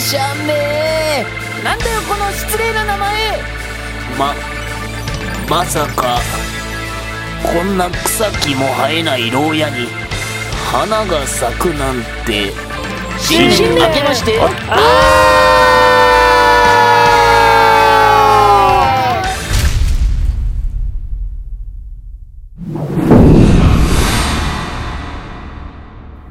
[0.00, 1.26] しゃね
[1.62, 3.38] なんだよこの失礼な名前。
[4.18, 4.34] ま
[5.48, 6.18] まさか
[7.42, 9.88] こんな草木も生えない牢屋に
[10.72, 12.50] 花が咲くなんて。
[13.18, 14.38] 新年明けまして。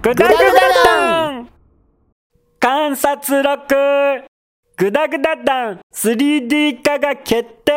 [0.00, 0.38] グダグダ
[0.84, 1.57] ダン
[2.70, 3.74] 観察録。
[4.76, 7.72] グダグダダン 3D 化が決定。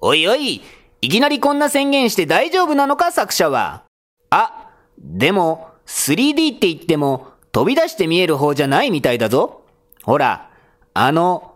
[0.00, 0.60] おいおい。
[1.00, 3.84] いきなりこんな宣言して大丈夫なのか作者は。
[4.30, 9.66] あでも 3D って言っても飛び出して見える方じゃないみたいだぞ。
[10.02, 10.50] ほら
[10.92, 11.54] あの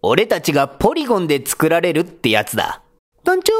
[0.00, 2.80] 俺たちがポリゴンで作られるってやつだ。
[3.24, 3.52] 団長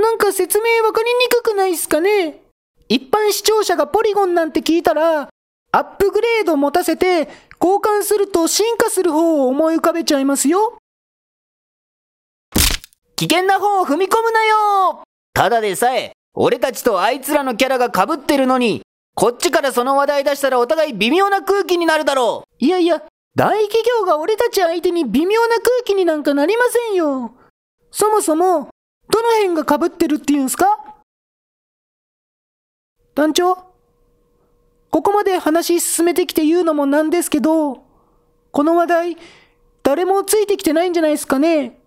[0.00, 2.40] なんか説明わかりにくくないっすかね？
[2.88, 5.28] 一般視聴者がポリゴンなんて聞いたら、
[5.70, 7.28] アップグレード持たせて、
[7.60, 10.78] 交換すると進化する方を思い浮かべちゃいますよ。
[13.16, 15.02] 危険な方を踏み込むなよ
[15.34, 18.82] ただでさえ、俺たちとあいつらのキャラが被ってるのに、
[19.14, 22.64] こっちからその話題出したらお互い微妙な空気になるだろう。
[22.64, 23.02] いやいや、
[23.34, 27.34] 大企業が俺たち相手に微妙な空気になんかなりませんよ。
[27.90, 28.70] そもそも、
[29.10, 30.78] どの辺が被ってるって言うんすか？
[33.14, 33.67] 団長？
[34.90, 37.84] ここまで話進めてきて言うのもなんですけど、
[38.50, 39.16] この話題、
[39.82, 41.78] 誰もついてきてないんじゃないですかね。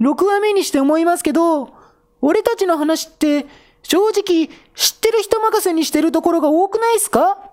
[0.00, 1.74] 6話目にして思いますけど、
[2.20, 3.46] 俺たちの話って、
[3.82, 7.50] 正直、知ってる人任せにしてるところが多くないっすか？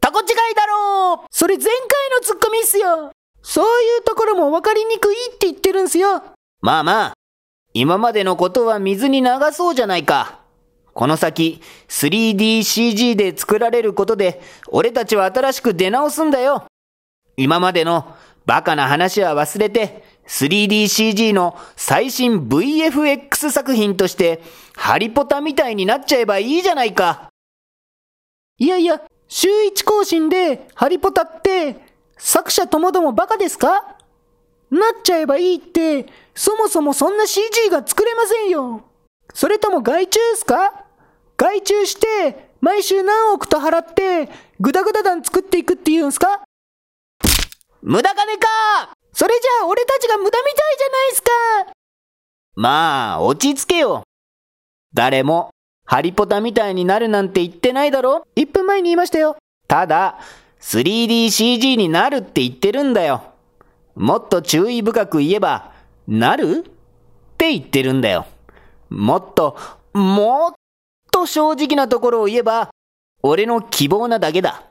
[0.00, 1.72] タコ違いだろうそれ前回
[2.16, 6.22] のツッコミっすよそういうところも分かりにくいって言ってるんすよ
[6.62, 7.12] まあまあ、
[7.74, 10.39] 今までのことは水に流そうじゃないか。
[10.92, 16.64] この先、3DCG で作られることで、俺たちは新しく出直すんだよ。
[17.36, 18.14] 今までの
[18.46, 24.42] バカな話は忘れて、3DCG の最新 VFX 作品として、
[24.74, 27.30] ハリポタみたいになっちゃえばいいじゃないか。
[28.58, 31.76] いやいや、週一更新でハリポタって、
[32.18, 33.96] 作者ともどもバカですか？
[34.70, 38.84] なっちゃえばいいって、そもそもそんな CG が作れませんよ。
[39.34, 40.84] それとも外注っすか？
[41.36, 44.28] 外注して、毎週何億と払って、
[44.60, 46.42] グダグダ団作っていくって言うんすか？
[47.82, 48.46] 無駄金か
[49.12, 51.30] それじゃあ俺たちが無駄みたいじゃないっすか
[52.56, 54.02] まあ、落ち着けよ。
[54.92, 55.50] 誰も、
[55.86, 59.36] ハリポタみたいになるなんて言ってないだろ ?1 分前に言いましたよ。
[59.66, 60.18] ただ、
[60.60, 63.22] 3DCG になるって言ってるんだよ。
[63.94, 65.72] もっと注意深く言えば、
[66.06, 66.66] なる？
[66.66, 66.70] っ
[67.38, 68.26] て言ってるんだよ。
[68.90, 69.56] もっと、
[69.94, 70.52] もっ
[71.10, 72.70] と正直なところを言えば、
[73.22, 74.64] 俺の希望なだけだ。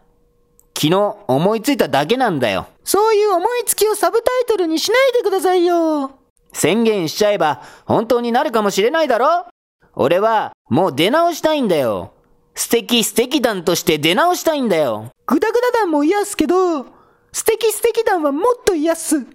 [0.76, 2.68] 昨日思いついただけなんだよ。
[2.84, 6.12] そういう思いつきをサブタイトルにしないでくださいよ。
[6.54, 9.46] 宣言しちゃえば本当になるかもしれないだろ？
[9.94, 12.14] 俺はもう出直したいんだよ。
[12.56, 15.12] 素敵素敵団として出直したいんだよ。
[15.28, 16.84] グダグダ団も嫌っすけど、
[17.32, 19.26] 素敵素敵団はもっと嫌っす。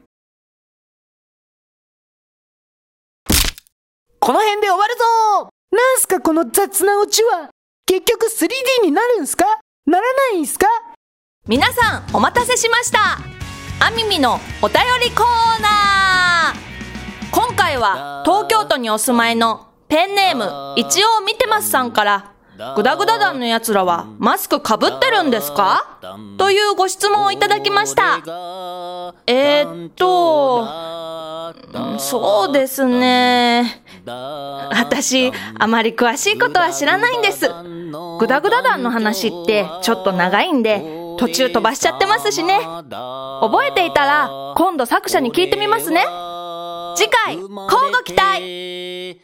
[4.24, 5.50] この辺で終わるぞ。
[5.70, 7.50] なんすかこの雑なオチは？
[7.84, 9.44] 結局 3D になるんすか？
[9.84, 10.66] ならないんすか？
[11.46, 13.18] 皆さんお待たせしました。
[13.86, 17.34] アミミのお便りコーナー。
[17.38, 22.32] 今回は東京都にお住まいのペンネーム一応見てますさんから
[22.76, 25.98] グダグダ団の奴らはマスクかぶってるんですか？
[26.38, 28.22] というご質問をいただきました。
[29.26, 30.66] えー、っと、
[31.98, 33.82] そうですね。
[34.06, 37.48] 私、あまり詳しいことは知らないんです。
[38.18, 40.82] グダグダ団の話ってちょっと長いんで、
[41.18, 42.58] 途中飛ばしちゃってますしね。
[42.60, 46.04] 覚えていたら、今度作者に聞いてみますね。
[46.96, 47.48] 次回、交
[47.90, 49.20] 互期待